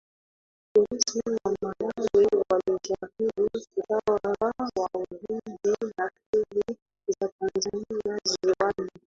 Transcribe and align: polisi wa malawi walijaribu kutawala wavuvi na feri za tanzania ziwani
polisi 0.73 1.19
wa 1.25 1.51
malawi 1.61 2.27
walijaribu 2.49 3.49
kutawala 3.51 4.35
wavuvi 4.75 5.39
na 5.97 6.11
feri 6.31 6.77
za 7.07 7.27
tanzania 7.39 8.19
ziwani 8.23 8.91